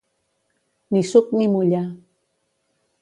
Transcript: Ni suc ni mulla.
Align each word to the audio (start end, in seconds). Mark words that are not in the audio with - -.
Ni 0.95 1.01
suc 1.11 1.27
ni 1.37 1.45
mulla. 1.53 1.83